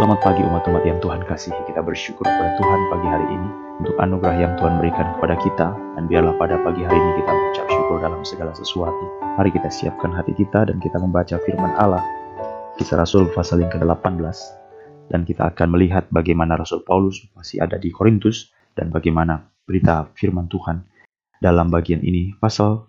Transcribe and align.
Selamat 0.00 0.24
pagi 0.24 0.40
umat-umat 0.40 0.80
yang 0.88 0.96
Tuhan 1.04 1.20
kasihi. 1.28 1.60
Kita 1.68 1.84
bersyukur 1.84 2.24
kepada 2.24 2.56
Tuhan 2.56 2.80
pagi 2.88 3.04
hari 3.04 3.36
ini 3.36 3.48
untuk 3.84 4.00
anugerah 4.00 4.32
yang 4.32 4.56
Tuhan 4.56 4.80
berikan 4.80 5.12
kepada 5.12 5.36
kita. 5.36 5.76
Dan 5.76 6.08
biarlah 6.08 6.40
pada 6.40 6.56
pagi 6.64 6.80
hari 6.88 6.96
ini 6.96 7.20
kita 7.20 7.28
mengucap 7.28 7.66
syukur 7.68 7.96
dalam 8.00 8.24
segala 8.24 8.56
sesuatu. 8.56 9.04
Mari 9.36 9.52
kita 9.52 9.68
siapkan 9.68 10.08
hati 10.16 10.32
kita 10.32 10.72
dan 10.72 10.80
kita 10.80 10.96
membaca 10.96 11.36
firman 11.44 11.76
Allah. 11.76 12.00
Kisah 12.80 12.96
Rasul 12.96 13.28
pasal 13.36 13.60
yang 13.60 13.68
ke-18. 13.76 14.24
Dan 15.12 15.28
kita 15.28 15.52
akan 15.52 15.68
melihat 15.68 16.08
bagaimana 16.08 16.56
Rasul 16.56 16.80
Paulus 16.80 17.20
masih 17.36 17.60
ada 17.60 17.76
di 17.76 17.92
Korintus 17.92 18.56
dan 18.72 18.88
bagaimana 18.88 19.52
berita 19.68 20.08
firman 20.16 20.48
Tuhan 20.48 20.80
dalam 21.44 21.68
bagian 21.68 22.00
ini 22.00 22.32
pasal 22.40 22.88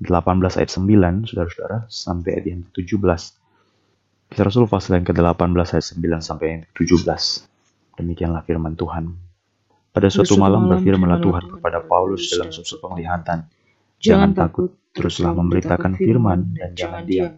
18 0.00 0.08
ayat 0.56 0.70
9 0.72 1.28
saudara-saudara 1.28 1.92
sampai 1.92 2.40
ayat 2.40 2.46
yang 2.56 2.60
17 2.72 3.41
Kisah 4.32 4.48
Rasul 4.48 4.64
pasal 4.64 4.96
yang 4.96 5.04
ke-18 5.04 5.76
ayat 5.76 5.86
9 5.92 6.24
sampai 6.24 6.46
yang 6.48 6.60
ke-17 6.72 7.04
demikianlah 8.00 8.40
firman 8.48 8.72
Tuhan. 8.80 9.12
Pada 9.92 10.08
suatu 10.08 10.40
malam 10.40 10.72
berfirmanlah 10.72 11.20
Tuhan 11.20 11.44
kepada 11.52 11.84
Paulus 11.84 12.32
dalam 12.32 12.48
suatu 12.48 12.80
penglihatan. 12.80 13.44
Jangan 14.00 14.32
takut 14.32 14.72
teruslah 14.96 15.36
memberitakan 15.36 16.00
firman 16.00 16.56
dan 16.56 16.72
jangan 16.72 17.04
diam. 17.04 17.36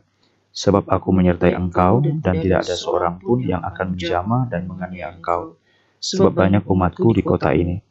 sebab 0.54 0.86
aku 0.86 1.10
menyertai 1.10 1.58
engkau 1.58 1.98
dan 1.98 2.38
tidak 2.38 2.62
ada 2.62 2.78
seorang 2.78 3.18
pun 3.18 3.42
yang 3.42 3.58
akan 3.66 3.98
menjama 3.98 4.46
dan 4.46 4.70
menganiaya 4.70 5.18
engkau. 5.18 5.58
sebab 5.98 6.30
banyak 6.30 6.62
umatku 6.62 7.10
di 7.10 7.26
kota 7.26 7.50
ini. 7.50 7.82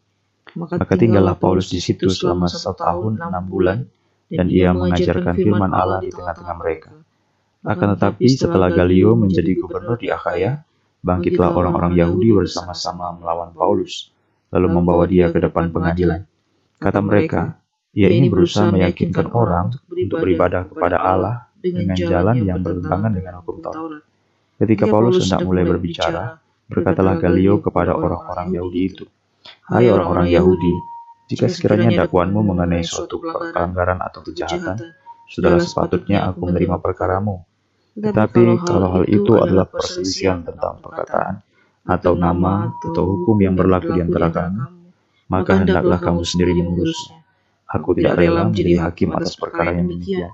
maka 0.55 0.95
tinggallah 0.95 1.35
Paulus 1.35 1.67
di 1.67 1.83
situ 1.83 2.07
selama 2.07 2.47
satu 2.47 2.79
tahun 2.79 3.19
enam 3.19 3.51
bulan 3.51 3.83
dan 4.31 4.47
ia 4.47 4.71
mengajarkan 4.71 5.35
firman 5.35 5.75
Allah 5.75 5.99
di 5.99 6.07
tengah-tengah 6.07 6.55
mereka. 6.55 7.03
Akan 7.63 7.95
tetapi 7.95 8.27
setelah 8.27 8.67
Galio 8.67 9.15
menjadi 9.15 9.55
gubernur 9.55 9.95
di 9.95 10.11
Akhaya, 10.11 10.67
bangkitlah 10.99 11.55
orang-orang 11.55 11.95
Yahudi 11.95 12.35
bersama-sama 12.35 13.15
melawan 13.15 13.55
Paulus, 13.55 14.11
lalu 14.51 14.67
membawa 14.67 15.07
dia 15.07 15.31
ke 15.31 15.39
depan 15.39 15.71
pengadilan. 15.71 16.27
Kata 16.79 16.99
mereka, 16.99 17.55
ia 17.95 18.11
ini 18.11 18.27
berusaha 18.27 18.67
meyakinkan 18.67 19.31
orang 19.31 19.71
untuk 19.95 20.19
beribadah 20.19 20.67
kepada 20.67 20.99
Allah 20.99 21.47
dengan 21.63 21.95
jalan 21.95 22.43
yang 22.43 22.59
bertentangan 22.59 23.11
dengan 23.15 23.39
hukum 23.39 23.63
Taurat. 23.63 24.03
Ketika 24.59 24.85
Paulus 24.91 25.23
hendak 25.23 25.47
mulai 25.47 25.63
berbicara, 25.63 26.43
berkatalah 26.67 27.15
Galio 27.19 27.63
kepada 27.63 27.95
orang-orang 27.95 28.59
Yahudi 28.59 28.81
itu, 28.91 29.05
Hai 29.67 29.87
orang-orang 29.87 30.27
Yahudi, 30.31 30.73
jika 31.31 31.47
sekiranya 31.47 32.03
dakwaanmu 32.03 32.43
mengenai 32.43 32.83
suatu 32.83 33.19
pelanggaran 33.19 33.99
atau 34.03 34.23
kejahatan, 34.23 34.75
sudahlah 35.31 35.63
sepatutnya 35.63 36.27
aku 36.27 36.47
menerima 36.47 36.79
perkaramu. 36.83 37.43
Tetapi 37.93 38.65
kalau 38.65 38.89
hal 38.99 39.05
itu 39.05 39.37
adalah 39.37 39.69
perselisihan 39.69 40.41
tentang 40.41 40.81
perkataan, 40.81 41.45
atau 41.83 42.15
nama, 42.15 42.71
atau 42.79 43.03
hukum 43.03 43.37
yang 43.43 43.53
berlaku 43.59 43.93
di 43.93 44.01
antara 44.01 44.31
kamu, 44.31 44.61
maka 45.27 45.51
hendaklah 45.59 45.99
kamu 45.99 46.23
sendiri 46.23 46.57
mengurusnya. 46.63 47.21
Aku 47.67 47.97
tidak 47.97 48.21
rela 48.21 48.47
menjadi 48.47 48.85
hakim 48.87 49.13
atas 49.17 49.35
perkara 49.35 49.73
yang 49.75 49.89
demikian. 49.89 50.31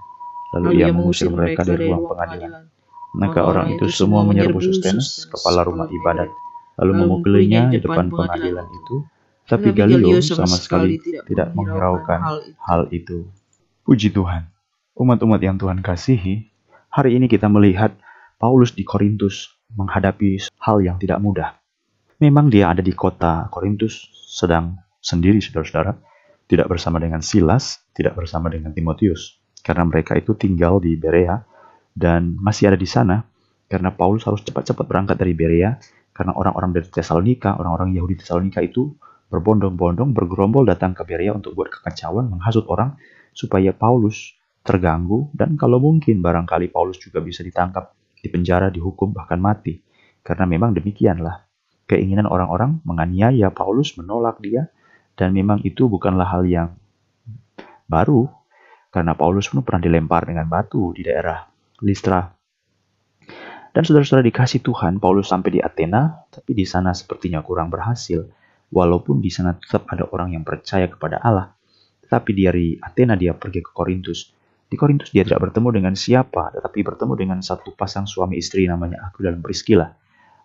Lalu 0.55 0.69
ia 0.81 0.89
mengusir 0.91 1.29
mereka 1.29 1.61
dari 1.65 1.87
ruang 1.89 2.09
pengadilan. 2.09 2.67
Maka 3.17 3.39
orang 3.41 3.73
itu 3.73 3.89
semua 3.89 4.21
menyerbu 4.21 4.59
Sustenus, 4.61 5.25
kepala 5.25 5.65
rumah 5.65 5.89
ibadat, 5.89 6.29
lalu 6.77 6.91
memukulinya 7.05 7.73
di 7.73 7.81
depan 7.81 8.13
pengadilan 8.13 8.69
itu, 8.69 9.01
tapi 9.49 9.73
Galileo 9.73 10.21
sama 10.21 10.53
sekali 10.53 11.01
tidak 11.25 11.57
menghiraukan 11.57 12.45
hal 12.61 12.85
itu. 12.93 13.25
Puji 13.81 14.13
Tuhan. 14.13 14.45
Umat-umat 14.93 15.41
yang 15.41 15.57
Tuhan 15.57 15.81
kasihi, 15.81 16.45
hari 16.89 17.21
ini 17.21 17.29
kita 17.29 17.45
melihat 17.45 17.93
Paulus 18.41 18.73
di 18.73 18.81
Korintus 18.81 19.53
menghadapi 19.77 20.41
hal 20.65 20.81
yang 20.81 20.97
tidak 20.97 21.21
mudah. 21.21 21.53
Memang 22.19 22.49
dia 22.49 22.73
ada 22.73 22.81
di 22.81 22.91
kota 22.91 23.47
Korintus 23.53 24.09
sedang 24.27 24.75
sendiri 24.99 25.39
saudara-saudara, 25.39 25.95
tidak 26.49 26.67
bersama 26.67 26.97
dengan 26.97 27.21
Silas, 27.21 27.79
tidak 27.93 28.17
bersama 28.17 28.49
dengan 28.49 28.73
Timotius, 28.73 29.37
karena 29.61 29.85
mereka 29.85 30.17
itu 30.17 30.33
tinggal 30.35 30.81
di 30.81 30.97
Berea 30.97 31.39
dan 31.93 32.35
masih 32.41 32.73
ada 32.73 32.79
di 32.79 32.89
sana 32.89 33.23
karena 33.69 33.93
Paulus 33.93 34.25
harus 34.25 34.41
cepat-cepat 34.41 34.83
berangkat 34.89 35.15
dari 35.21 35.37
Berea 35.37 35.77
karena 36.11 36.35
orang-orang 36.35 36.73
dari 36.73 36.89
Tesalonika, 36.89 37.55
orang-orang 37.55 37.95
Yahudi 37.95 38.19
Tesalonika 38.19 38.59
itu 38.65 38.97
berbondong-bondong 39.29 40.11
bergerombol 40.11 40.65
datang 40.65 40.97
ke 40.97 41.05
Berea 41.05 41.37
untuk 41.37 41.53
buat 41.53 41.69
kekacauan, 41.69 42.33
menghasut 42.33 42.65
orang 42.65 42.97
supaya 43.31 43.71
Paulus 43.71 44.38
terganggu 44.69 45.33
dan 45.33 45.57
kalau 45.57 45.81
mungkin 45.81 46.21
barangkali 46.21 46.69
Paulus 46.69 47.01
juga 47.01 47.25
bisa 47.25 47.41
ditangkap, 47.41 47.89
dipenjara, 48.21 48.69
dihukum 48.69 49.17
bahkan 49.17 49.41
mati. 49.41 49.81
Karena 50.21 50.45
memang 50.45 50.77
demikianlah 50.77 51.49
keinginan 51.89 52.29
orang-orang 52.29 52.77
menganiaya 52.85 53.49
Paulus, 53.49 53.97
menolak 53.97 54.37
dia 54.37 54.69
dan 55.17 55.33
memang 55.33 55.65
itu 55.65 55.89
bukanlah 55.89 56.29
hal 56.29 56.45
yang 56.45 56.77
baru 57.89 58.29
karena 58.93 59.17
Paulus 59.17 59.49
pun 59.49 59.65
pernah 59.65 59.81
dilempar 59.81 60.29
dengan 60.29 60.45
batu 60.45 60.93
di 60.93 61.01
daerah 61.01 61.49
Listra. 61.81 62.29
Dan 63.69 63.85
saudara-saudara 63.85 64.25
dikasih 64.25 64.65
Tuhan, 64.65 64.97
Paulus 64.97 65.29
sampai 65.29 65.57
di 65.57 65.59
Athena, 65.61 66.25
tapi 66.29 66.57
di 66.57 66.65
sana 66.65 66.93
sepertinya 66.93 67.41
kurang 67.45 67.69
berhasil 67.69 68.25
walaupun 68.69 69.21
di 69.21 69.29
sana 69.33 69.57
tetap 69.57 69.89
ada 69.89 70.09
orang 70.09 70.33
yang 70.37 70.45
percaya 70.45 70.89
kepada 70.89 71.21
Allah. 71.21 71.53
Tetapi 72.05 72.31
dari 72.33 72.67
Athena 72.81 73.13
dia 73.13 73.37
pergi 73.37 73.61
ke 73.61 73.69
Korintus. 73.69 74.33
Di 74.69 74.77
Korintus 74.77 75.09
dia 75.09 75.25
tidak 75.25 75.49
bertemu 75.49 75.81
dengan 75.81 75.93
siapa, 75.97 76.53
tetapi 76.53 76.85
bertemu 76.85 77.13
dengan 77.17 77.39
satu 77.41 77.73
pasang 77.73 78.05
suami 78.05 78.37
istri 78.37 78.69
namanya 78.69 79.09
Aquila 79.09 79.33
dan 79.33 79.41
Priscilla. 79.41 79.89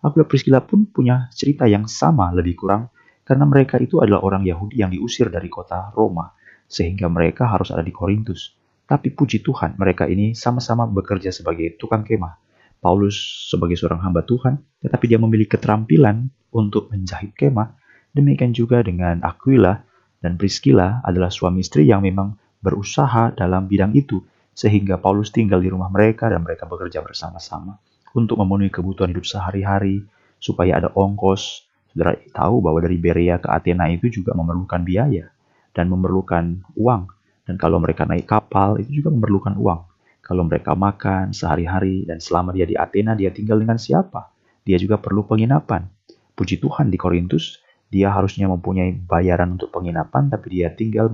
Dan 0.01 0.25
Priscilla 0.25 0.65
pun 0.65 0.89
punya 0.89 1.29
cerita 1.29 1.69
yang 1.69 1.85
sama 1.85 2.33
lebih 2.33 2.57
kurang, 2.57 2.89
karena 3.21 3.45
mereka 3.45 3.77
itu 3.77 4.01
adalah 4.01 4.25
orang 4.25 4.41
Yahudi 4.41 4.81
yang 4.81 4.89
diusir 4.89 5.29
dari 5.29 5.45
kota 5.45 5.93
Roma, 5.93 6.33
sehingga 6.65 7.05
mereka 7.05 7.45
harus 7.45 7.69
ada 7.69 7.85
di 7.85 7.93
Korintus. 7.93 8.57
Tapi 8.85 9.13
puji 9.13 9.45
Tuhan, 9.45 9.77
mereka 9.77 10.09
ini 10.09 10.33
sama-sama 10.33 10.89
bekerja 10.89 11.29
sebagai 11.29 11.77
tukang 11.77 12.01
kemah. 12.01 12.41
Paulus 12.81 13.49
sebagai 13.49 13.77
seorang 13.77 14.01
hamba 14.01 14.25
Tuhan, 14.25 14.61
tetapi 14.81 15.05
dia 15.09 15.17
memiliki 15.21 15.57
keterampilan 15.57 16.29
untuk 16.53 16.89
menjahit 16.93 17.33
kemah, 17.33 17.85
Demikian 18.15 18.55
juga 18.55 18.79
dengan 18.79 19.19
Aquila 19.27 19.83
dan 20.23 20.39
Priscilla 20.39 21.03
adalah 21.03 21.27
suami 21.27 21.59
istri 21.59 21.83
yang 21.83 21.99
memang 21.99 22.39
berusaha 22.65 23.29
dalam 23.37 23.69
bidang 23.69 23.93
itu 23.93 24.25
sehingga 24.57 24.97
Paulus 24.97 25.29
tinggal 25.29 25.61
di 25.61 25.69
rumah 25.69 25.93
mereka 25.93 26.25
dan 26.31 26.41
mereka 26.41 26.65
bekerja 26.65 27.05
bersama-sama 27.05 27.77
untuk 28.17 28.41
memenuhi 28.41 28.73
kebutuhan 28.73 29.13
hidup 29.13 29.27
sehari-hari 29.27 30.01
supaya 30.41 30.81
ada 30.81 30.89
ongkos. 30.95 31.67
Saudara 31.91 32.17
tahu 32.33 32.59
bahwa 32.59 32.79
dari 32.81 32.97
Berea 32.99 33.39
ke 33.39 33.47
Athena 33.51 33.87
itu 33.91 34.09
juga 34.09 34.33
memerlukan 34.33 34.81
biaya 34.81 35.29
dan 35.75 35.91
memerlukan 35.91 36.63
uang. 36.79 37.11
Dan 37.45 37.61
kalau 37.61 37.77
mereka 37.77 38.09
naik 38.09 38.25
kapal 38.25 38.81
itu 38.81 39.03
juga 39.03 39.13
memerlukan 39.13 39.53
uang. 39.59 39.81
Kalau 40.25 40.41
mereka 40.41 40.73
makan 40.73 41.35
sehari-hari 41.35 42.07
dan 42.09 42.17
selama 42.17 42.49
dia 42.55 42.65
di 42.65 42.73
Athena 42.73 43.13
dia 43.13 43.29
tinggal 43.29 43.61
dengan 43.61 43.77
siapa? 43.77 44.33
Dia 44.65 44.81
juga 44.81 44.97
perlu 44.97 45.21
penginapan. 45.27 45.85
Puji 46.33 46.57
Tuhan 46.57 46.89
di 46.89 46.97
Korintus 46.97 47.61
dia 47.89 48.11
harusnya 48.11 48.49
mempunyai 48.49 48.91
bayaran 48.93 49.55
untuk 49.55 49.71
penginapan, 49.71 50.27
tapi 50.27 50.59
dia 50.59 50.73
tinggal 50.73 51.09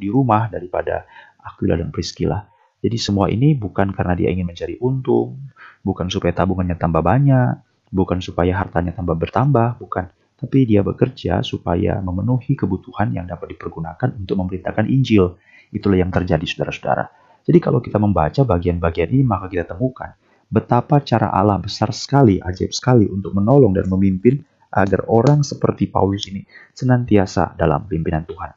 di 0.00 0.08
rumah 0.08 0.48
daripada 0.48 1.06
Aquila 1.40 1.78
dan 1.78 1.92
Priscilla. 1.94 2.48
Jadi 2.80 2.96
semua 3.00 3.32
ini 3.32 3.56
bukan 3.56 3.92
karena 3.92 4.14
dia 4.18 4.28
ingin 4.32 4.46
mencari 4.48 4.76
untung, 4.82 5.38
bukan 5.82 6.10
supaya 6.10 6.34
tabungannya 6.34 6.76
tambah 6.76 7.02
banyak, 7.02 7.62
bukan 7.90 8.18
supaya 8.20 8.56
hartanya 8.56 8.92
tambah 8.92 9.16
bertambah, 9.16 9.80
bukan. 9.80 10.10
Tapi 10.36 10.68
dia 10.68 10.84
bekerja 10.84 11.40
supaya 11.40 11.96
memenuhi 12.04 12.52
kebutuhan 12.52 13.08
yang 13.16 13.24
dapat 13.24 13.56
dipergunakan 13.56 14.12
untuk 14.20 14.36
memberitakan 14.36 14.84
Injil. 14.92 15.40
Itulah 15.72 15.96
yang 15.96 16.12
terjadi 16.12 16.44
saudara-saudara. 16.44 17.08
Jadi 17.46 17.58
kalau 17.62 17.80
kita 17.80 17.96
membaca 17.96 18.44
bagian-bagian 18.44 19.14
ini 19.14 19.22
maka 19.24 19.46
kita 19.48 19.64
temukan 19.64 20.12
betapa 20.46 21.02
cara 21.02 21.30
Allah 21.34 21.58
besar 21.58 21.90
sekali, 21.90 22.38
ajaib 22.38 22.70
sekali 22.70 23.06
untuk 23.10 23.34
menolong 23.34 23.74
dan 23.74 23.90
memimpin 23.90 24.42
agar 24.76 25.08
orang 25.08 25.40
seperti 25.40 25.88
Paulus 25.88 26.28
ini 26.28 26.44
senantiasa 26.76 27.56
dalam 27.56 27.88
pimpinan 27.88 28.28
Tuhan. 28.28 28.52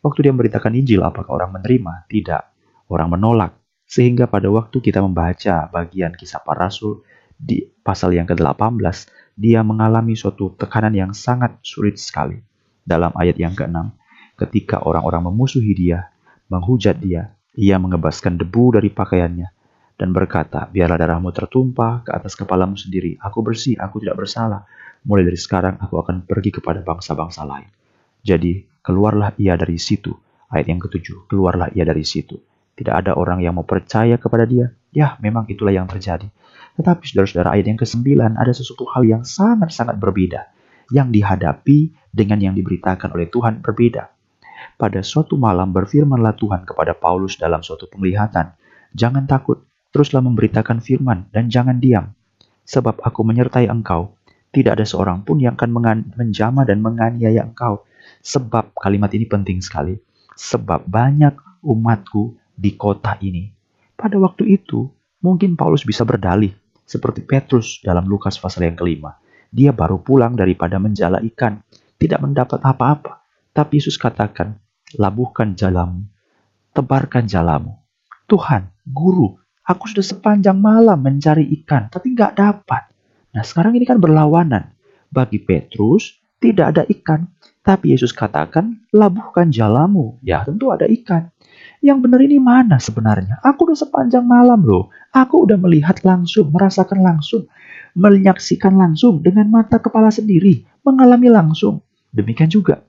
Waktu 0.00 0.18
dia 0.24 0.32
memberitakan 0.32 0.72
Injil, 0.72 1.04
apakah 1.04 1.36
orang 1.36 1.60
menerima? 1.60 2.08
Tidak. 2.08 2.42
Orang 2.88 3.12
menolak. 3.12 3.60
Sehingga 3.84 4.24
pada 4.24 4.48
waktu 4.48 4.80
kita 4.80 5.04
membaca 5.04 5.68
bagian 5.68 6.16
kisah 6.16 6.40
para 6.40 6.68
rasul 6.68 7.04
di 7.36 7.68
pasal 7.84 8.16
yang 8.16 8.24
ke-18, 8.24 8.80
dia 9.36 9.60
mengalami 9.60 10.16
suatu 10.16 10.56
tekanan 10.56 10.96
yang 10.96 11.12
sangat 11.12 11.60
sulit 11.60 12.00
sekali. 12.00 12.40
Dalam 12.82 13.12
ayat 13.12 13.36
yang 13.36 13.52
ke-6, 13.52 13.76
ketika 14.40 14.80
orang-orang 14.80 15.28
memusuhi 15.28 15.76
dia, 15.76 16.08
menghujat 16.48 16.96
dia, 16.96 17.36
ia 17.52 17.76
mengebaskan 17.76 18.40
debu 18.40 18.80
dari 18.80 18.88
pakaiannya 18.88 19.57
dan 19.98 20.14
berkata, 20.14 20.70
biarlah 20.70 20.94
darahmu 20.94 21.34
tertumpah 21.34 22.06
ke 22.06 22.14
atas 22.14 22.38
kepalamu 22.38 22.78
sendiri. 22.78 23.18
Aku 23.18 23.42
bersih, 23.42 23.74
aku 23.74 23.98
tidak 23.98 24.22
bersalah 24.22 24.62
mulai 25.06 25.26
dari 25.26 25.38
sekarang 25.38 25.78
aku 25.78 25.98
akan 26.00 26.26
pergi 26.26 26.54
kepada 26.54 26.82
bangsa-bangsa 26.82 27.42
lain. 27.46 27.68
Jadi, 28.22 28.66
keluarlah 28.82 29.34
ia 29.38 29.54
dari 29.54 29.78
situ. 29.78 30.14
Ayat 30.48 30.66
yang 30.70 30.80
ketujuh, 30.80 31.28
keluarlah 31.28 31.70
ia 31.76 31.84
dari 31.84 32.02
situ. 32.02 32.38
Tidak 32.78 32.94
ada 32.94 33.18
orang 33.18 33.42
yang 33.42 33.58
mau 33.58 33.66
percaya 33.66 34.16
kepada 34.16 34.46
dia. 34.46 34.70
Ya, 34.94 35.18
memang 35.18 35.50
itulah 35.50 35.74
yang 35.74 35.90
terjadi. 35.90 36.30
Tetapi 36.78 37.02
saudara-saudara 37.04 37.58
ayat 37.58 37.66
yang 37.74 37.78
ke-9 37.78 38.06
ada 38.38 38.52
sesuatu 38.54 38.86
hal 38.94 39.02
yang 39.02 39.22
sangat-sangat 39.26 39.98
berbeda. 39.98 40.46
Yang 40.88 41.20
dihadapi 41.20 41.78
dengan 42.14 42.38
yang 42.40 42.54
diberitakan 42.54 43.12
oleh 43.12 43.28
Tuhan 43.28 43.60
berbeda. 43.60 44.08
Pada 44.78 45.02
suatu 45.02 45.34
malam 45.34 45.74
berfirmanlah 45.74 46.38
Tuhan 46.38 46.62
kepada 46.64 46.94
Paulus 46.94 47.34
dalam 47.36 47.60
suatu 47.66 47.90
penglihatan. 47.90 48.54
Jangan 48.94 49.26
takut, 49.28 49.67
teruslah 49.92 50.20
memberitakan 50.24 50.80
firman 50.84 51.28
dan 51.32 51.48
jangan 51.48 51.80
diam. 51.80 52.12
Sebab 52.68 53.00
aku 53.00 53.24
menyertai 53.24 53.68
engkau. 53.68 54.16
Tidak 54.48 54.72
ada 54.72 54.84
seorang 54.84 55.24
pun 55.24 55.40
yang 55.40 55.56
akan 55.56 55.70
menjama 56.16 56.64
dan 56.64 56.80
menganiaya 56.80 57.44
engkau. 57.44 57.84
Sebab 58.24 58.76
kalimat 58.76 59.12
ini 59.12 59.28
penting 59.28 59.60
sekali. 59.60 59.96
Sebab 60.36 60.88
banyak 60.88 61.64
umatku 61.64 62.36
di 62.56 62.74
kota 62.74 63.16
ini. 63.20 63.52
Pada 63.98 64.16
waktu 64.20 64.56
itu, 64.56 64.88
mungkin 65.20 65.58
Paulus 65.58 65.82
bisa 65.82 66.06
berdalih, 66.06 66.54
seperti 66.86 67.26
Petrus 67.26 67.82
dalam 67.82 68.06
Lukas 68.06 68.38
pasal 68.38 68.70
yang 68.70 68.78
kelima. 68.78 69.18
Dia 69.48 69.72
baru 69.72 70.00
pulang 70.00 70.36
daripada 70.36 70.76
menjala 70.78 71.18
ikan, 71.34 71.64
tidak 71.98 72.20
mendapat 72.22 72.62
apa-apa. 72.62 73.24
Tapi 73.50 73.80
Yesus 73.80 73.98
katakan, 73.98 74.60
labuhkan 74.94 75.58
jalamu, 75.58 76.06
tebarkan 76.76 77.26
jalamu. 77.26 77.80
Tuhan, 78.28 78.70
Guru, 78.86 79.40
aku 79.68 79.84
sudah 79.92 80.00
sepanjang 80.00 80.56
malam 80.56 80.96
mencari 80.96 81.44
ikan, 81.60 81.92
tapi 81.92 82.16
nggak 82.16 82.40
dapat. 82.40 82.88
Nah 83.36 83.44
sekarang 83.44 83.76
ini 83.76 83.84
kan 83.84 84.00
berlawanan. 84.00 84.72
Bagi 85.12 85.40
Petrus, 85.40 86.16
tidak 86.40 86.72
ada 86.76 86.82
ikan. 86.88 87.28
Tapi 87.60 87.92
Yesus 87.92 88.16
katakan, 88.16 88.88
labuhkan 88.96 89.52
jalamu. 89.52 90.16
Ya 90.24 90.40
tentu 90.40 90.72
ada 90.72 90.88
ikan. 90.88 91.28
Yang 91.84 91.98
benar 92.08 92.20
ini 92.24 92.40
mana 92.40 92.80
sebenarnya? 92.80 93.44
Aku 93.44 93.68
udah 93.68 93.76
sepanjang 93.76 94.24
malam 94.24 94.64
loh. 94.64 94.88
Aku 95.12 95.44
udah 95.44 95.60
melihat 95.60 96.00
langsung, 96.00 96.48
merasakan 96.48 97.04
langsung, 97.04 97.44
menyaksikan 97.92 98.72
langsung 98.72 99.20
dengan 99.20 99.52
mata 99.52 99.76
kepala 99.76 100.08
sendiri, 100.08 100.64
mengalami 100.80 101.28
langsung. 101.28 101.84
Demikian 102.08 102.48
juga 102.48 102.88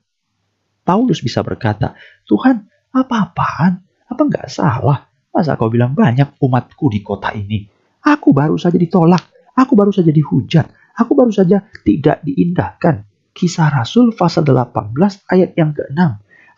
Paulus 0.90 1.20
bisa 1.20 1.44
berkata, 1.44 1.94
Tuhan, 2.24 2.66
apa-apaan? 2.90 3.84
Apa 4.10 4.20
nggak 4.26 4.48
salah? 4.50 5.09
Masa 5.30 5.54
kau 5.54 5.70
bilang 5.70 5.94
banyak 5.94 6.38
umatku 6.42 6.90
di 6.90 7.00
kota 7.00 7.30
ini? 7.34 7.66
Aku 8.02 8.34
baru 8.34 8.58
saja 8.58 8.76
ditolak, 8.76 9.52
aku 9.54 9.78
baru 9.78 9.94
saja 9.94 10.10
dihujat, 10.10 10.96
aku 10.98 11.12
baru 11.14 11.30
saja 11.30 11.62
tidak 11.86 12.22
diindahkan. 12.26 13.06
Kisah 13.30 13.70
Rasul 13.70 14.12
pasal 14.12 14.42
18 14.42 14.90
ayat 15.30 15.54
yang 15.54 15.70
ke-6. 15.70 16.00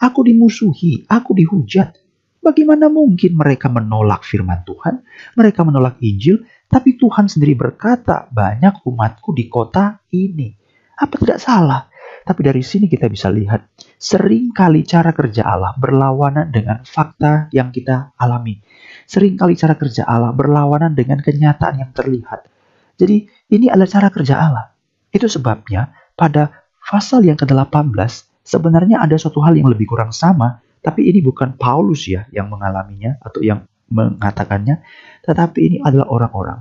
Aku 0.03 0.25
dimusuhi, 0.25 1.05
aku 1.07 1.37
dihujat, 1.37 2.03
Bagaimana 2.43 2.91
mungkin 2.91 3.39
mereka 3.39 3.71
menolak 3.71 4.27
firman 4.27 4.67
Tuhan? 4.67 5.07
Mereka 5.39 5.63
menolak 5.63 6.03
Injil, 6.03 6.43
tapi 6.67 6.99
Tuhan 6.99 7.31
sendiri 7.31 7.55
berkata, 7.55 8.27
"Banyak 8.27 8.83
umatku 8.83 9.31
di 9.31 9.47
kota 9.47 10.03
ini." 10.11 10.51
Apa 10.99 11.23
tidak 11.23 11.39
salah? 11.39 11.87
Tapi 12.27 12.41
dari 12.43 12.67
sini 12.67 12.91
kita 12.91 13.07
bisa 13.07 13.31
lihat, 13.31 13.63
sering 14.03 14.51
kali 14.51 14.83
cara 14.83 15.15
kerja 15.15 15.47
Allah 15.47 15.79
berlawanan 15.79 16.51
dengan 16.51 16.83
fakta 16.83 17.47
yang 17.55 17.71
kita 17.71 18.19
alami. 18.19 18.59
Seringkali 19.07 19.55
cara 19.55 19.79
kerja 19.79 20.03
Allah 20.03 20.35
berlawanan 20.35 20.99
dengan 20.99 21.23
kenyataan 21.23 21.79
yang 21.79 21.95
terlihat. 21.95 22.51
Jadi, 22.99 23.31
ini 23.55 23.71
adalah 23.71 23.87
cara 23.87 24.09
kerja 24.11 24.35
Allah. 24.43 24.75
Itu 25.15 25.31
sebabnya 25.31 25.95
pada 26.19 26.51
pasal 26.83 27.23
yang 27.23 27.39
ke-18 27.39 27.95
sebenarnya 28.43 28.99
ada 28.99 29.15
suatu 29.15 29.39
hal 29.39 29.55
yang 29.55 29.71
lebih 29.71 29.87
kurang 29.87 30.11
sama 30.11 30.59
tapi 30.83 31.07
ini 31.07 31.23
bukan 31.23 31.55
Paulus 31.55 32.11
ya 32.11 32.27
yang 32.35 32.51
mengalaminya 32.51 33.23
atau 33.23 33.39
yang 33.39 33.71
mengatakannya, 33.87 34.83
tetapi 35.23 35.59
ini 35.63 35.77
adalah 35.79 36.11
orang-orang. 36.11 36.59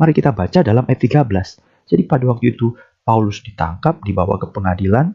Mari 0.00 0.16
kita 0.16 0.32
baca 0.32 0.64
dalam 0.64 0.88
ayat 0.88 1.00
13. 1.04 1.60
Jadi 1.84 2.02
pada 2.08 2.24
waktu 2.24 2.56
itu 2.56 2.72
Paulus 3.04 3.44
ditangkap, 3.44 4.00
dibawa 4.00 4.40
ke 4.40 4.48
pengadilan, 4.48 5.12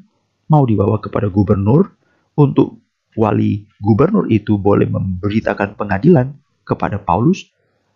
mau 0.48 0.64
dibawa 0.68 1.00
kepada 1.00 1.28
gubernur 1.32 1.94
untuk 2.36 2.82
wali 3.14 3.70
gubernur 3.78 4.26
itu 4.28 4.58
boleh 4.58 4.90
memberitakan 4.90 5.78
pengadilan 5.78 6.34
kepada 6.66 6.98
Paulus 6.98 7.52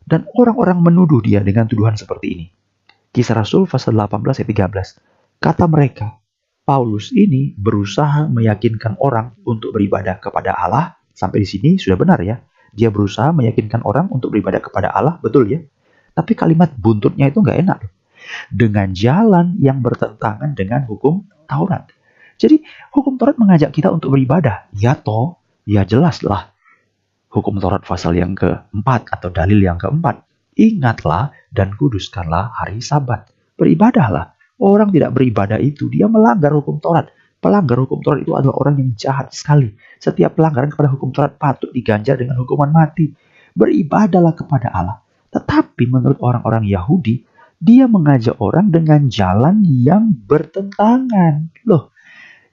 dan 0.07 0.23
orang-orang 0.37 0.79
menuduh 0.79 1.19
dia 1.19 1.43
dengan 1.43 1.67
tuduhan 1.67 1.99
seperti 1.99 2.27
ini. 2.31 2.45
Kisah 3.11 3.35
Rasul 3.35 3.65
pasal 3.67 3.97
18 3.97 4.23
ayat 4.39 4.47
13. 4.47 5.41
Kata 5.43 5.65
mereka, 5.67 6.21
Paulus 6.63 7.15
ini 7.15 7.55
berusaha 7.55 8.27
meyakinkan 8.27 8.99
orang 8.99 9.35
untuk 9.47 9.75
beribadah 9.75 10.19
kepada 10.19 10.55
Allah. 10.55 10.99
Sampai 11.17 11.41
di 11.43 11.47
sini 11.49 11.69
sudah 11.81 11.97
benar 11.97 12.21
ya. 12.21 12.37
Dia 12.77 12.93
berusaha 12.93 13.33
meyakinkan 13.33 13.81
orang 13.87 14.11
untuk 14.13 14.35
beribadah 14.35 14.61
kepada 14.61 14.93
Allah, 14.93 15.17
betul 15.17 15.49
ya? 15.49 15.63
Tapi 16.13 16.37
kalimat 16.37 16.69
buntutnya 16.77 17.31
itu 17.31 17.41
nggak 17.41 17.57
enak. 17.65 17.79
Dengan 18.53 18.93
jalan 18.93 19.57
yang 19.57 19.81
bertentangan 19.81 20.53
dengan 20.53 20.85
hukum 20.85 21.25
Taurat. 21.49 21.89
Jadi 22.37 22.61
hukum 22.93 23.17
Taurat 23.17 23.37
mengajak 23.41 23.73
kita 23.73 23.89
untuk 23.89 24.13
beribadah. 24.13 24.69
Ya 24.73 24.93
toh, 24.93 25.41
ya 25.65 25.83
jelas 25.83 26.21
lah. 26.21 26.53
Hukum 27.33 27.57
Taurat 27.57 27.83
pasal 27.83 28.17
yang 28.17 28.37
keempat 28.37 29.09
atau 29.09 29.29
dalil 29.33 29.59
yang 29.59 29.81
keempat. 29.81 30.23
Ingatlah 30.57 31.33
dan 31.53 31.73
kuduskanlah 31.77 32.53
hari 32.53 32.81
sabat. 32.81 33.29
Beribadahlah 33.57 34.37
Orang 34.57 34.89
tidak 34.89 35.13
beribadah 35.13 35.61
itu, 35.61 35.85
dia 35.85 36.09
melanggar 36.09 36.49
hukum 36.49 36.81
Taurat. 36.81 37.13
Pelanggar 37.37 37.77
hukum 37.77 38.01
Taurat 38.01 38.25
itu 38.25 38.33
adalah 38.33 38.57
orang 38.57 38.81
yang 38.81 38.89
jahat 38.97 39.29
sekali. 39.29 39.77
Setiap 40.01 40.33
pelanggaran 40.33 40.73
kepada 40.73 40.89
hukum 40.89 41.13
Taurat 41.13 41.37
patut 41.37 41.69
diganjar 41.69 42.17
dengan 42.17 42.41
hukuman 42.41 42.73
mati. 42.73 43.13
Beribadahlah 43.53 44.33
kepada 44.33 44.73
Allah. 44.73 44.97
Tetapi 45.29 45.85
menurut 45.85 46.17
orang-orang 46.25 46.65
Yahudi, 46.65 47.21
dia 47.61 47.85
mengajak 47.85 48.41
orang 48.41 48.73
dengan 48.73 49.05
jalan 49.13 49.61
yang 49.61 50.09
bertentangan. 50.25 51.53
Loh, 51.69 51.93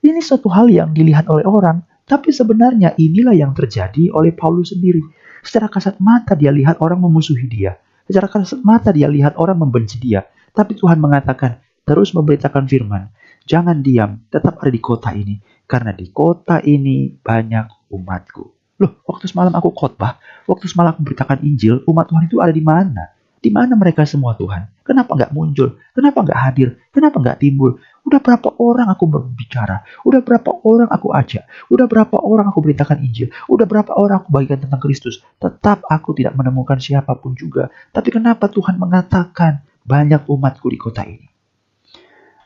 ini 0.05 0.21
suatu 0.21 0.51
hal 0.53 0.69
yang 0.69 0.93
dilihat 0.93 1.25
oleh 1.31 1.45
orang, 1.47 1.81
tapi 2.05 2.29
sebenarnya 2.29 2.93
inilah 3.01 3.33
yang 3.33 3.57
terjadi 3.57 4.13
oleh 4.13 4.29
Paulus 4.29 4.69
sendiri. 4.69 5.01
Secara 5.41 5.69
kasat 5.69 5.97
mata 5.97 6.37
dia 6.37 6.53
lihat 6.53 6.77
orang 6.81 7.01
memusuhi 7.01 7.49
dia. 7.49 7.77
Secara 8.05 8.29
kasat 8.29 8.61
mata 8.61 8.93
dia 8.93 9.09
lihat 9.09 9.33
orang 9.41 9.57
membenci 9.57 9.97
dia. 9.97 10.25
Tapi 10.53 10.77
Tuhan 10.77 11.01
mengatakan, 11.01 11.57
terus 11.85 12.13
memberitakan 12.13 12.69
firman. 12.69 13.09
Jangan 13.45 13.81
diam, 13.81 14.25
tetap 14.29 14.61
ada 14.61 14.69
di 14.69 14.81
kota 14.81 15.13
ini. 15.13 15.41
Karena 15.65 15.93
di 15.93 16.09
kota 16.13 16.61
ini 16.61 17.13
banyak 17.17 17.89
umatku. 17.93 18.43
Loh, 18.81 19.01
waktu 19.07 19.25
semalam 19.25 19.53
aku 19.53 19.73
khotbah, 19.73 20.21
waktu 20.45 20.65
semalam 20.69 20.93
aku 20.93 21.01
memberitakan 21.01 21.41
Injil, 21.41 21.81
umat 21.89 22.05
Tuhan 22.09 22.29
itu 22.29 22.37
ada 22.43 22.53
di 22.53 22.61
mana? 22.61 23.15
Di 23.41 23.53
mana 23.53 23.77
mereka 23.77 24.05
semua 24.05 24.33
Tuhan? 24.33 24.69
Kenapa 24.81 25.13
nggak 25.13 25.33
muncul? 25.33 25.77
Kenapa 25.93 26.25
nggak 26.25 26.39
hadir? 26.41 26.69
Kenapa 26.89 27.21
nggak 27.21 27.37
timbul? 27.41 27.77
Udah 28.05 28.21
berapa 28.21 28.53
orang 28.61 28.87
aku 28.93 29.09
berbicara? 29.09 29.81
Udah 30.05 30.21
berapa 30.21 30.61
orang 30.61 30.89
aku 30.93 31.09
ajak? 31.09 31.49
Udah 31.73 31.89
berapa 31.89 32.21
orang 32.21 32.53
aku 32.53 32.61
beritakan 32.61 33.01
Injil? 33.01 33.33
Udah 33.49 33.65
berapa 33.65 33.97
orang 33.97 34.21
aku 34.21 34.29
bagikan 34.29 34.61
tentang 34.61 34.77
Kristus? 34.77 35.25
Tetap 35.41 35.81
aku 35.89 36.13
tidak 36.13 36.37
menemukan 36.37 36.77
siapa 36.77 37.17
pun 37.17 37.33
juga. 37.33 37.73
Tapi 37.89 38.13
kenapa 38.13 38.45
Tuhan 38.45 38.77
mengatakan 38.77 39.65
banyak 39.81 40.29
umatku 40.29 40.69
di 40.69 40.77
kota 40.77 41.01
ini? 41.01 41.35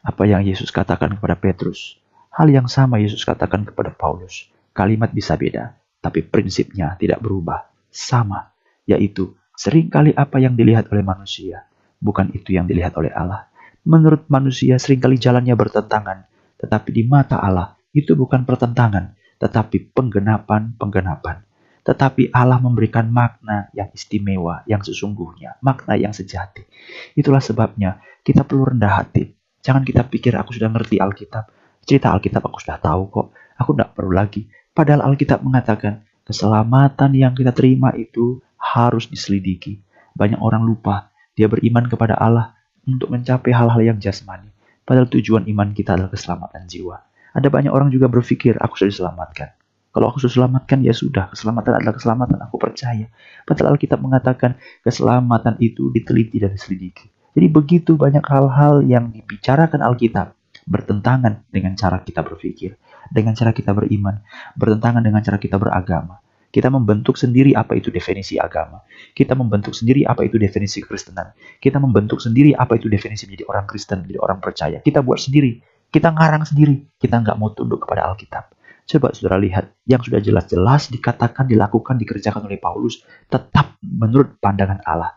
apa 0.03 0.23
yang 0.25 0.41
Yesus 0.43 0.71
katakan 0.71 1.19
kepada 1.19 1.35
Petrus. 1.35 1.99
Hal 2.31 2.47
yang 2.47 2.71
sama 2.71 3.01
Yesus 3.01 3.25
katakan 3.27 3.67
kepada 3.67 3.91
Paulus. 3.91 4.47
Kalimat 4.71 5.11
bisa 5.11 5.35
beda, 5.35 5.75
tapi 5.99 6.23
prinsipnya 6.23 6.95
tidak 6.95 7.19
berubah. 7.19 7.67
Sama, 7.89 8.53
yaitu 8.85 9.35
sering 9.57 9.89
kali 9.91 10.13
apa 10.13 10.39
yang 10.39 10.53
dilihat 10.53 10.87
oleh 10.93 11.03
manusia, 11.03 11.67
bukan 11.99 12.31
itu 12.31 12.55
yang 12.55 12.69
dilihat 12.69 12.95
oleh 12.95 13.11
Allah. 13.11 13.48
Menurut 13.87 14.27
manusia 14.27 14.75
sering 14.81 14.99
kali 14.99 15.15
jalannya 15.15 15.55
bertentangan, 15.55 16.27
tetapi 16.59 16.89
di 16.91 17.03
mata 17.07 17.39
Allah 17.39 17.77
itu 17.95 18.17
bukan 18.17 18.43
pertentangan, 18.43 19.15
tetapi 19.39 19.95
penggenapan-penggenapan. 19.95 21.47
Tetapi 21.83 22.35
Allah 22.35 22.59
memberikan 22.59 23.07
makna 23.07 23.71
yang 23.71 23.89
istimewa, 23.95 24.61
yang 24.67 24.83
sesungguhnya, 24.83 25.57
makna 25.63 25.95
yang 25.95 26.11
sejati. 26.11 26.67
Itulah 27.15 27.39
sebabnya 27.39 28.03
kita 28.21 28.43
perlu 28.43 28.75
rendah 28.75 28.99
hati, 28.99 29.39
Jangan 29.59 29.83
kita 29.83 30.07
pikir 30.07 30.33
aku 30.39 30.55
sudah 30.55 30.71
ngerti 30.71 30.99
Alkitab. 30.99 31.51
Cerita 31.83 32.15
Alkitab 32.15 32.43
aku 32.47 32.57
sudah 32.63 32.79
tahu 32.79 33.11
kok. 33.11 33.27
Aku 33.59 33.75
tidak 33.75 33.91
perlu 33.95 34.15
lagi. 34.15 34.47
Padahal 34.71 35.03
Alkitab 35.11 35.43
mengatakan 35.43 36.07
keselamatan 36.23 37.11
yang 37.11 37.35
kita 37.35 37.51
terima 37.51 37.91
itu 37.95 38.39
harus 38.55 39.11
diselidiki. 39.11 39.83
Banyak 40.15 40.39
orang 40.39 40.63
lupa 40.63 41.11
dia 41.35 41.51
beriman 41.51 41.87
kepada 41.87 42.15
Allah 42.15 42.55
untuk 42.97 43.13
mencapai 43.13 43.53
hal-hal 43.53 43.81
yang 43.93 43.97
jasmani. 44.01 44.49
Padahal 44.81 45.05
tujuan 45.05 45.45
iman 45.45 45.69
kita 45.77 45.93
adalah 45.93 46.09
keselamatan 46.09 46.65
jiwa. 46.65 46.97
Ada 47.37 47.53
banyak 47.53 47.69
orang 47.69 47.93
juga 47.93 48.09
berpikir 48.09 48.57
aku 48.57 48.73
sudah 48.73 48.89
diselamatkan. 48.89 49.49
Kalau 49.89 50.09
aku 50.09 50.21
sudah 50.21 50.33
selamatkan 50.45 50.85
ya 50.85 50.93
sudah, 50.93 51.33
keselamatan 51.33 51.81
adalah 51.81 51.97
keselamatan, 51.97 52.37
aku 52.45 52.61
percaya. 52.61 53.09
Padahal 53.45 53.73
Alkitab 53.73 53.97
mengatakan 54.01 54.57
keselamatan 54.85 55.57
itu 55.61 55.89
diteliti 55.89 56.37
dan 56.37 56.53
diselidiki. 56.53 57.09
Jadi 57.33 57.47
begitu 57.49 57.97
banyak 57.97 58.21
hal-hal 58.25 58.85
yang 58.85 59.09
dibicarakan 59.09 59.81
Alkitab 59.81 60.33
bertentangan 60.69 61.45
dengan 61.49 61.73
cara 61.73 62.01
kita 62.05 62.21
berpikir, 62.21 62.77
dengan 63.09 63.33
cara 63.33 63.49
kita 63.49 63.73
beriman, 63.73 64.21
bertentangan 64.53 65.01
dengan 65.01 65.25
cara 65.25 65.41
kita 65.41 65.57
beragama. 65.57 66.21
Kita 66.49 66.73
membentuk 66.73 67.13
sendiri 67.13 67.53
apa 67.53 67.77
itu 67.77 67.93
definisi 67.93 68.41
agama. 68.41 68.81
Kita 69.13 69.37
membentuk 69.37 69.77
sendiri 69.77 70.01
apa 70.05 70.25
itu 70.25 70.41
definisi 70.41 70.81
Kristenan. 70.81 71.37
Kita 71.61 71.77
membentuk 71.77 72.17
sendiri 72.17 72.57
apa 72.57 72.81
itu 72.81 72.89
definisi 72.89 73.29
menjadi 73.29 73.45
orang 73.45 73.65
Kristen, 73.69 74.01
menjadi 74.01 74.19
orang 74.25 74.39
percaya. 74.41 74.77
Kita 74.81 75.05
buat 75.05 75.21
sendiri. 75.21 75.61
Kita 75.93 76.09
ngarang 76.09 76.49
sendiri. 76.49 76.97
Kita 76.97 77.21
nggak 77.21 77.37
mau 77.37 77.53
tunduk 77.53 77.85
kepada 77.85 78.09
Alkitab. 78.09 78.57
Coba 78.89 79.13
saudara 79.13 79.37
lihat, 79.37 79.77
yang 79.85 80.01
sudah 80.01 80.17
jelas-jelas 80.17 80.89
dikatakan, 80.89 81.45
dilakukan, 81.45 82.01
dikerjakan 82.01 82.49
oleh 82.49 82.57
Paulus, 82.57 83.05
tetap 83.29 83.77
menurut 83.85 84.41
pandangan 84.41 84.81
Allah. 84.81 85.13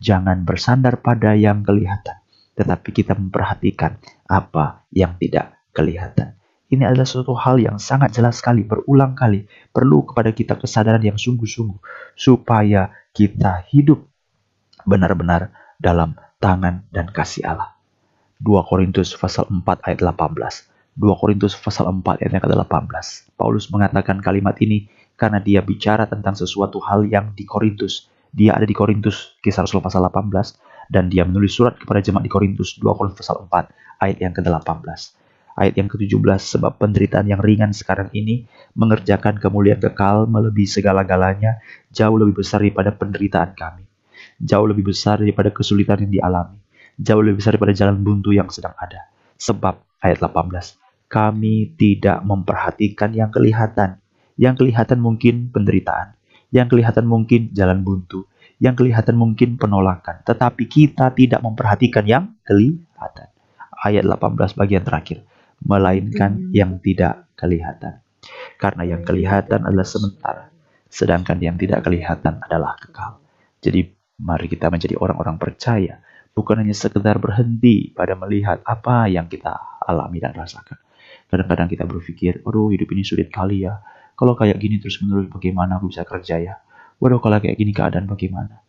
Jangan 0.00 0.48
bersandar 0.48 1.04
pada 1.04 1.36
yang 1.36 1.60
kelihatan, 1.60 2.16
tetapi 2.56 2.88
kita 2.96 3.12
memperhatikan 3.12 4.00
apa 4.24 4.88
yang 4.88 5.20
tidak 5.20 5.60
kelihatan. 5.76 6.39
Ini 6.70 6.86
adalah 6.86 7.02
suatu 7.02 7.34
hal 7.34 7.58
yang 7.58 7.82
sangat 7.82 8.14
jelas 8.14 8.38
sekali, 8.38 8.62
berulang 8.62 9.18
kali. 9.18 9.42
Perlu 9.74 10.06
kepada 10.06 10.30
kita 10.30 10.54
kesadaran 10.54 11.02
yang 11.02 11.18
sungguh-sungguh, 11.18 11.82
supaya 12.14 12.94
kita 13.10 13.66
hidup 13.74 14.06
benar-benar 14.86 15.50
dalam 15.82 16.14
tangan 16.38 16.86
dan 16.94 17.10
kasih 17.10 17.42
Allah. 17.50 17.74
2 18.38 18.70
Korintus 18.70 19.18
pasal 19.18 19.50
4 19.50 19.66
ayat 19.82 19.98
18. 19.98 20.94
2 20.94 21.20
Korintus 21.20 21.58
pasal 21.58 21.90
4 21.90 22.22
ayat 22.22 22.38
yang 22.38 22.44
ke-18. 22.46 23.34
Paulus 23.34 23.66
mengatakan 23.74 24.22
kalimat 24.22 24.54
ini 24.62 24.86
karena 25.18 25.42
dia 25.42 25.66
bicara 25.66 26.06
tentang 26.06 26.38
sesuatu 26.38 26.78
hal 26.86 27.02
yang 27.10 27.34
di 27.34 27.42
Korintus. 27.50 28.06
Dia 28.30 28.54
ada 28.54 28.62
di 28.62 28.78
Korintus, 28.78 29.34
kisah 29.42 29.66
Rasul 29.66 29.82
pasal 29.82 30.06
18, 30.06 30.30
dan 30.86 31.10
dia 31.10 31.26
menulis 31.26 31.50
surat 31.50 31.74
kepada 31.74 31.98
jemaat 31.98 32.22
di 32.22 32.30
Korintus, 32.30 32.78
2 32.78 32.86
Korintus 32.94 33.26
pasal 33.26 33.42
4 33.50 33.74
ayat 34.06 34.22
yang 34.22 34.30
ke-18 34.38 35.18
ayat 35.60 35.76
yang 35.76 35.92
ke-17 35.92 36.56
sebab 36.56 36.80
penderitaan 36.80 37.28
yang 37.28 37.44
ringan 37.44 37.76
sekarang 37.76 38.08
ini 38.16 38.48
mengerjakan 38.72 39.36
kemuliaan 39.36 39.76
kekal 39.76 40.24
melebihi 40.24 40.64
segala-galanya 40.64 41.60
jauh 41.92 42.16
lebih 42.16 42.40
besar 42.40 42.64
daripada 42.64 42.96
penderitaan 42.96 43.52
kami. 43.52 43.84
Jauh 44.40 44.64
lebih 44.64 44.88
besar 44.88 45.20
daripada 45.20 45.52
kesulitan 45.52 46.00
yang 46.00 46.12
dialami. 46.16 46.56
Jauh 46.96 47.20
lebih 47.20 47.44
besar 47.44 47.60
daripada 47.60 47.76
jalan 47.76 48.00
buntu 48.00 48.32
yang 48.32 48.48
sedang 48.48 48.72
ada. 48.80 49.12
Sebab 49.36 50.00
ayat 50.00 50.24
18 50.24 50.80
kami 51.12 51.76
tidak 51.76 52.24
memperhatikan 52.24 53.12
yang 53.12 53.28
kelihatan. 53.28 54.00
Yang 54.40 54.64
kelihatan 54.64 54.96
mungkin 55.04 55.52
penderitaan. 55.52 56.16
Yang 56.48 56.72
kelihatan 56.72 57.04
mungkin 57.04 57.52
jalan 57.52 57.84
buntu. 57.84 58.24
Yang 58.60 58.84
kelihatan 58.84 59.16
mungkin 59.16 59.56
penolakan, 59.56 60.20
tetapi 60.20 60.68
kita 60.68 61.16
tidak 61.16 61.40
memperhatikan 61.40 62.04
yang 62.04 62.36
kelihatan. 62.44 63.32
Ayat 63.80 64.04
18 64.04 64.36
bagian 64.60 64.84
terakhir 64.84 65.24
melainkan 65.64 66.50
hmm. 66.50 66.52
yang 66.56 66.80
tidak 66.80 67.28
kelihatan. 67.36 68.00
Karena 68.60 68.84
yang 68.84 69.02
kelihatan 69.04 69.64
adalah 69.64 69.88
sementara, 69.88 70.44
sedangkan 70.92 71.40
yang 71.40 71.56
tidak 71.56 71.84
kelihatan 71.84 72.40
adalah 72.44 72.76
kekal. 72.76 73.20
Jadi 73.60 73.88
mari 74.20 74.46
kita 74.48 74.68
menjadi 74.68 75.00
orang-orang 75.00 75.40
percaya, 75.40 76.04
bukan 76.36 76.60
hanya 76.60 76.76
sekedar 76.76 77.16
berhenti 77.16 77.92
pada 77.92 78.16
melihat 78.16 78.60
apa 78.68 79.08
yang 79.08 79.28
kita 79.28 79.80
alami 79.80 80.20
dan 80.20 80.36
rasakan. 80.36 80.76
Kadang-kadang 81.30 81.68
kita 81.70 81.84
berpikir, 81.88 82.44
aduh 82.44 82.68
hidup 82.74 82.90
ini 82.92 83.02
sulit 83.06 83.32
kali 83.32 83.64
ya. 83.64 83.80
Kalau 84.18 84.36
kayak 84.36 84.60
gini 84.60 84.76
terus-menerus 84.82 85.32
bagaimana 85.32 85.80
aku 85.80 85.88
bisa 85.88 86.04
kerja 86.04 86.36
ya? 86.36 86.54
Waduh 87.00 87.22
kalau 87.24 87.40
kayak 87.40 87.56
gini 87.56 87.72
keadaan 87.72 88.04
bagaimana? 88.04 88.60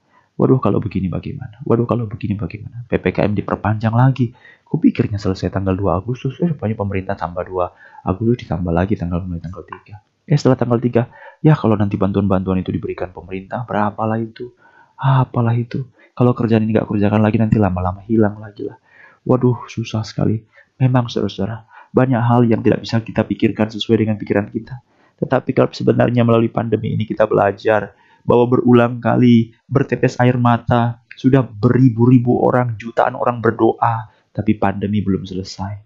Waduh 0.41 0.57
kalau 0.57 0.81
begini 0.81 1.05
bagaimana? 1.05 1.61
Waduh 1.61 1.85
kalau 1.85 2.09
begini 2.09 2.33
bagaimana? 2.33 2.81
PPKM 2.89 3.37
diperpanjang 3.37 3.93
lagi. 3.93 4.33
Kupikirnya 4.65 5.21
selesai 5.21 5.53
tanggal 5.53 5.77
2 5.77 6.01
Agustus, 6.01 6.41
eh 6.41 6.49
rupanya 6.49 6.73
pemerintah 6.81 7.13
tambah 7.13 7.45
2 7.45 8.09
Agustus 8.09 8.49
ditambah 8.49 8.73
lagi 8.73 8.97
tanggal 8.97 9.21
mulai 9.21 9.37
tanggal 9.37 9.61
3. 9.61 10.01
Eh 10.25 10.37
setelah 10.41 10.57
tanggal 10.57 10.81
3, 10.81 11.45
ya 11.45 11.53
kalau 11.53 11.77
nanti 11.77 11.93
bantuan-bantuan 11.93 12.57
itu 12.57 12.73
diberikan 12.73 13.13
pemerintah, 13.13 13.69
berapalah 13.69 14.17
itu? 14.17 14.49
Apalah 14.97 15.53
itu? 15.53 15.85
Kalau 16.17 16.33
kerjaan 16.33 16.65
ini 16.65 16.73
nggak 16.73 16.89
kerjakan 16.89 17.21
lagi 17.21 17.37
nanti 17.37 17.61
lama-lama 17.61 18.01
hilang 18.09 18.41
lagi 18.41 18.65
lah. 18.65 18.81
Waduh, 19.21 19.69
susah 19.69 20.01
sekali. 20.01 20.41
Memang 20.81 21.05
saudara-saudara, 21.05 21.69
banyak 21.93 22.17
hal 22.17 22.49
yang 22.49 22.65
tidak 22.65 22.81
bisa 22.81 22.97
kita 22.97 23.21
pikirkan 23.29 23.69
sesuai 23.69 24.01
dengan 24.01 24.17
pikiran 24.17 24.49
kita. 24.49 24.81
Tetapi 25.21 25.53
kalau 25.53 25.69
sebenarnya 25.69 26.25
melalui 26.25 26.49
pandemi 26.49 26.97
ini 26.97 27.05
kita 27.05 27.29
belajar 27.29 27.93
bahwa 28.23 28.57
berulang 28.57 29.01
kali 29.01 29.55
bertetes 29.65 30.17
air 30.21 30.37
mata, 30.37 31.01
sudah 31.15 31.43
beribu-ribu 31.45 32.41
orang, 32.41 32.79
jutaan 32.79 33.13
orang 33.13 33.43
berdoa, 33.43 34.09
tapi 34.31 34.55
pandemi 34.57 35.03
belum 35.03 35.27
selesai. 35.27 35.83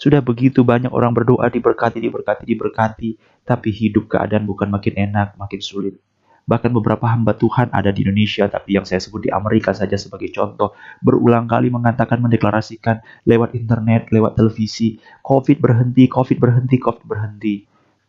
Sudah 0.00 0.24
begitu 0.24 0.64
banyak 0.64 0.90
orang 0.90 1.12
berdoa 1.12 1.50
diberkati, 1.50 2.00
diberkati, 2.00 2.44
diberkati, 2.46 3.10
tapi 3.44 3.68
hidup 3.74 4.08
keadaan 4.08 4.48
bukan 4.48 4.72
makin 4.72 4.94
enak, 4.96 5.36
makin 5.36 5.60
sulit. 5.60 6.00
Bahkan 6.44 6.76
beberapa 6.76 7.08
hamba 7.08 7.32
Tuhan 7.32 7.72
ada 7.72 7.88
di 7.88 8.04
Indonesia, 8.04 8.44
tapi 8.52 8.76
yang 8.76 8.84
saya 8.84 9.00
sebut 9.00 9.24
di 9.24 9.30
Amerika 9.32 9.72
saja 9.72 9.96
sebagai 9.96 10.28
contoh, 10.28 10.76
berulang 11.00 11.48
kali 11.48 11.72
mengatakan, 11.72 12.20
mendeklarasikan 12.20 13.00
lewat 13.24 13.56
internet, 13.56 14.12
lewat 14.12 14.36
televisi, 14.36 15.00
COVID 15.24 15.56
berhenti, 15.56 16.04
COVID 16.04 16.36
berhenti, 16.36 16.76
COVID 16.76 17.04
berhenti. 17.08 17.54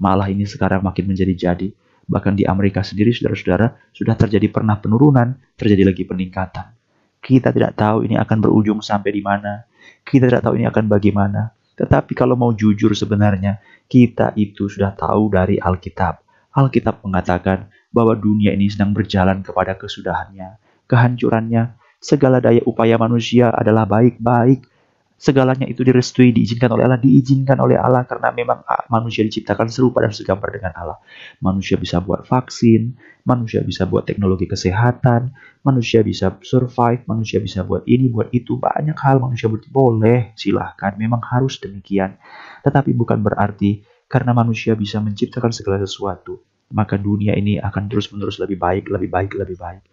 Malah 0.04 0.28
ini 0.28 0.44
sekarang 0.44 0.84
makin 0.84 1.16
menjadi-jadi. 1.16 1.72
Bahkan 2.06 2.38
di 2.38 2.46
Amerika 2.46 2.86
sendiri, 2.86 3.10
saudara-saudara, 3.10 3.74
sudah 3.90 4.14
terjadi 4.14 4.48
pernah 4.54 4.78
penurunan, 4.78 5.36
terjadi 5.58 5.90
lagi 5.90 6.04
peningkatan. 6.06 6.76
Kita 7.18 7.50
tidak 7.50 7.74
tahu 7.74 8.06
ini 8.06 8.16
akan 8.22 8.38
berujung 8.38 8.80
sampai 8.86 9.10
di 9.10 9.22
mana. 9.26 9.66
Kita 10.06 10.30
tidak 10.30 10.46
tahu 10.46 10.62
ini 10.62 10.70
akan 10.70 10.86
bagaimana. 10.86 11.50
Tetapi 11.76 12.14
kalau 12.14 12.38
mau 12.38 12.54
jujur 12.54 12.94
sebenarnya, 12.94 13.58
kita 13.90 14.38
itu 14.38 14.70
sudah 14.70 14.94
tahu 14.94 15.34
dari 15.34 15.58
Alkitab. 15.58 16.22
Alkitab 16.56 17.02
mengatakan 17.02 17.68
bahwa 17.90 18.16
dunia 18.16 18.54
ini 18.54 18.72
sedang 18.72 18.94
berjalan 18.94 19.42
kepada 19.42 19.76
kesudahannya, 19.76 20.62
kehancurannya. 20.88 21.76
Segala 22.00 22.38
daya 22.38 22.62
upaya 22.70 23.02
manusia 23.02 23.50
adalah 23.50 23.90
baik-baik, 23.90 24.62
segalanya 25.16 25.64
itu 25.64 25.82
direstui, 25.82 26.36
diizinkan 26.36 26.76
oleh 26.76 26.84
Allah, 26.84 27.00
diizinkan 27.00 27.56
oleh 27.64 27.80
Allah 27.80 28.04
karena 28.04 28.36
memang 28.36 28.68
ah, 28.68 28.84
manusia 28.92 29.24
diciptakan 29.24 29.72
serupa 29.72 30.04
dan 30.04 30.12
segambar 30.12 30.52
dengan 30.52 30.76
Allah. 30.76 31.00
Manusia 31.40 31.80
bisa 31.80 32.04
buat 32.04 32.28
vaksin, 32.28 33.00
manusia 33.24 33.64
bisa 33.64 33.88
buat 33.88 34.04
teknologi 34.04 34.46
kesehatan, 34.46 35.32
manusia 35.64 36.04
bisa 36.04 36.36
survive, 36.44 37.08
manusia 37.08 37.40
bisa 37.40 37.64
buat 37.64 37.88
ini, 37.88 38.12
buat 38.12 38.30
itu, 38.36 38.60
banyak 38.60 38.96
hal 39.00 39.24
manusia 39.24 39.48
boleh, 39.48 40.36
silahkan, 40.36 40.94
memang 41.00 41.24
harus 41.24 41.58
demikian. 41.64 42.20
Tetapi 42.68 42.92
bukan 42.92 43.24
berarti 43.24 43.88
karena 44.12 44.36
manusia 44.36 44.76
bisa 44.76 45.00
menciptakan 45.00 45.56
segala 45.56 45.80
sesuatu, 45.80 46.44
maka 46.76 47.00
dunia 47.00 47.34
ini 47.40 47.58
akan 47.58 47.88
terus-menerus 47.88 48.38
lebih 48.44 48.60
baik, 48.60 48.92
lebih 48.92 49.10
baik, 49.10 49.32
lebih 49.40 49.58
baik. 49.58 49.84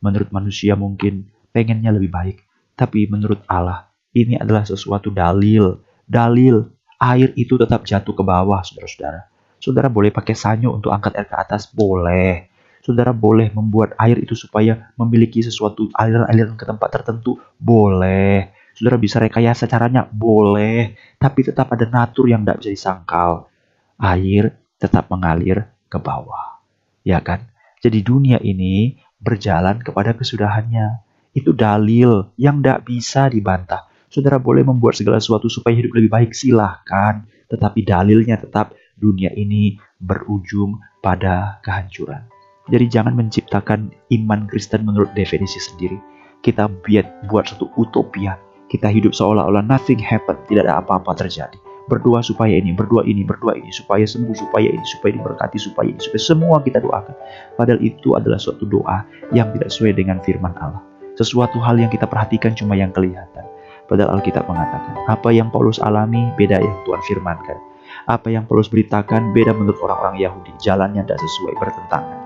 Menurut 0.00 0.32
manusia 0.32 0.72
mungkin 0.72 1.28
pengennya 1.52 1.92
lebih 1.92 2.08
baik, 2.08 2.36
tapi 2.72 3.04
menurut 3.04 3.44
Allah 3.44 3.89
ini 4.14 4.34
adalah 4.38 4.66
sesuatu 4.66 5.10
dalil. 5.14 5.78
Dalil 6.06 6.66
air 6.98 7.30
itu 7.38 7.54
tetap 7.54 7.86
jatuh 7.86 8.14
ke 8.14 8.22
bawah, 8.26 8.60
saudara-saudara. 8.60 9.30
Saudara 9.60 9.88
boleh 9.92 10.10
pakai 10.10 10.34
sanyo 10.34 10.72
untuk 10.72 10.90
angkat 10.90 11.14
air 11.16 11.28
ke 11.28 11.36
atas, 11.36 11.68
boleh. 11.70 12.50
Saudara 12.80 13.12
boleh 13.12 13.52
membuat 13.52 13.92
air 14.00 14.16
itu 14.16 14.32
supaya 14.32 14.90
memiliki 14.96 15.44
sesuatu 15.44 15.92
aliran-aliran 15.92 16.56
ke 16.56 16.64
tempat 16.64 16.88
tertentu, 16.88 17.36
boleh. 17.60 18.50
Saudara 18.72 18.96
bisa 18.96 19.20
rekayasa 19.20 19.68
caranya, 19.68 20.08
boleh. 20.08 20.96
Tapi 21.20 21.40
tetap 21.44 21.68
ada 21.76 21.84
natur 21.84 22.26
yang 22.32 22.42
tidak 22.42 22.64
bisa 22.64 22.70
disangkal. 22.72 23.52
Air 24.00 24.56
tetap 24.80 25.12
mengalir 25.12 25.68
ke 25.92 26.00
bawah. 26.00 26.64
Ya 27.04 27.20
kan? 27.20 27.52
Jadi 27.84 28.00
dunia 28.00 28.40
ini 28.40 28.96
berjalan 29.20 29.84
kepada 29.84 30.16
kesudahannya. 30.16 31.04
Itu 31.36 31.52
dalil 31.52 32.32
yang 32.40 32.64
tidak 32.64 32.88
bisa 32.88 33.28
dibantah. 33.28 33.89
Saudara 34.10 34.42
boleh 34.42 34.66
membuat 34.66 34.98
segala 34.98 35.22
sesuatu 35.22 35.46
supaya 35.46 35.78
hidup 35.78 35.94
lebih 35.94 36.10
baik, 36.10 36.34
silahkan. 36.34 37.22
Tetapi 37.46 37.86
dalilnya 37.86 38.42
tetap 38.42 38.74
dunia 38.98 39.30
ini 39.38 39.78
berujung 40.02 40.82
pada 40.98 41.62
kehancuran. 41.62 42.26
Jadi 42.66 42.90
jangan 42.90 43.14
menciptakan 43.14 43.94
iman 44.10 44.50
Kristen 44.50 44.82
menurut 44.82 45.14
definisi 45.14 45.62
sendiri. 45.62 45.94
Kita 46.42 46.66
buat 46.66 47.06
buat 47.30 47.54
satu 47.54 47.70
utopia. 47.78 48.34
Kita 48.66 48.90
hidup 48.90 49.14
seolah-olah 49.14 49.62
nothing 49.62 50.02
happen, 50.02 50.34
tidak 50.50 50.66
ada 50.66 50.82
apa-apa 50.82 51.14
terjadi. 51.14 51.54
Berdoa 51.86 52.22
supaya 52.22 52.54
ini, 52.54 52.70
berdoa 52.74 53.02
ini, 53.06 53.22
berdoa 53.22 53.58
ini, 53.58 53.70
supaya 53.74 54.06
sembuh, 54.06 54.34
supaya 54.34 54.70
ini, 54.70 54.84
supaya 54.90 55.14
diberkati, 55.18 55.58
supaya 55.58 55.90
ini, 55.90 55.98
supaya 55.98 56.22
semua 56.22 56.62
kita 56.62 56.82
doakan. 56.82 57.14
Padahal 57.58 57.82
itu 57.82 58.14
adalah 58.14 58.38
suatu 58.38 58.66
doa 58.66 59.06
yang 59.34 59.50
tidak 59.54 59.70
sesuai 59.70 59.98
dengan 59.98 60.22
firman 60.22 60.54
Allah. 60.58 60.82
Sesuatu 61.18 61.58
hal 61.58 61.82
yang 61.82 61.90
kita 61.90 62.06
perhatikan 62.06 62.54
cuma 62.54 62.78
yang 62.78 62.94
kelihatan. 62.94 63.42
Padahal 63.90 64.22
Alkitab 64.22 64.46
mengatakan, 64.46 64.94
apa 65.10 65.34
yang 65.34 65.50
Paulus 65.50 65.82
alami 65.82 66.30
beda 66.38 66.62
yang 66.62 66.76
Tuhan 66.86 67.02
firmankan. 67.10 67.58
Apa 68.06 68.30
yang 68.30 68.46
Paulus 68.46 68.70
beritakan 68.70 69.34
beda 69.34 69.50
menurut 69.50 69.82
orang-orang 69.82 70.22
Yahudi. 70.22 70.54
Jalannya 70.62 71.02
tidak 71.02 71.18
sesuai 71.18 71.58
bertentangan. 71.58 72.18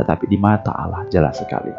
Tetapi 0.00 0.24
di 0.32 0.40
mata 0.40 0.72
Allah 0.72 1.04
jelas 1.12 1.36
sekali. 1.36 1.70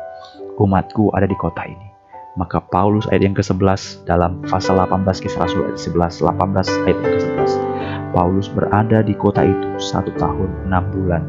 Umatku 0.61 1.09
ada 1.17 1.25
di 1.25 1.33
kota 1.33 1.65
ini. 1.65 1.89
Maka 2.37 2.63
Paulus 2.63 3.09
ayat 3.11 3.27
yang 3.27 3.35
ke-11 3.35 4.07
dalam 4.07 4.39
pasal 4.45 4.79
18 4.79 5.03
kisah 5.19 5.41
Rasul 5.41 5.67
ayat 5.67 5.81
11, 5.81 6.21
18 6.21 6.85
ayat 6.87 6.97
yang 7.01 7.13
ke-11. 7.17 7.51
Paulus 8.13 8.47
berada 8.47 9.01
di 9.03 9.17
kota 9.17 9.43
itu 9.43 9.67
satu 9.81 10.13
tahun 10.15 10.69
enam 10.69 10.83
bulan 10.95 11.23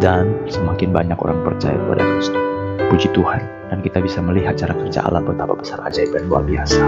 dan 0.00 0.32
semakin 0.48 0.96
banyak 0.96 1.18
orang 1.20 1.44
percaya 1.44 1.76
kepada 1.76 2.02
Kristus. 2.16 2.40
Puji 2.88 3.08
Tuhan, 3.12 3.42
dan 3.68 3.78
kita 3.84 4.00
bisa 4.00 4.18
melihat 4.24 4.56
cara 4.56 4.72
kerja 4.74 5.04
Allah 5.04 5.22
betapa 5.22 5.54
besar 5.54 5.78
ajaib 5.84 6.10
dan 6.16 6.26
luar 6.26 6.42
biasa. 6.42 6.82